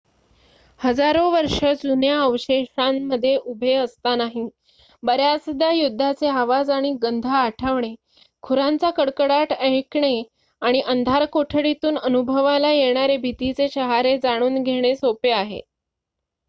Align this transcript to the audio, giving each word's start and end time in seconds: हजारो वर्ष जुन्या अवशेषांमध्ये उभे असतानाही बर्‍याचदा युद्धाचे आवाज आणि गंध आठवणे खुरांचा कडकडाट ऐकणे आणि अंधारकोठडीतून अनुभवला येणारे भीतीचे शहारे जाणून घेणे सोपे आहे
हजारो 0.79 1.23
वर्ष 1.31 1.57
जुन्या 1.81 2.13
अवशेषांमध्ये 2.21 3.35
उभे 3.45 3.73
असतानाही 3.73 4.45
बर्‍याचदा 5.03 5.69
युद्धाचे 5.71 6.27
आवाज 6.29 6.69
आणि 6.71 6.91
गंध 7.03 7.25
आठवणे 7.35 7.93
खुरांचा 8.43 8.89
कडकडाट 8.97 9.53
ऐकणे 9.53 10.13
आणि 10.61 10.81
अंधारकोठडीतून 10.87 11.97
अनुभवला 11.99 12.71
येणारे 12.73 13.17
भीतीचे 13.19 13.67
शहारे 13.73 14.17
जाणून 14.17 14.61
घेणे 14.63 14.95
सोपे 14.95 15.31
आहे 15.33 15.61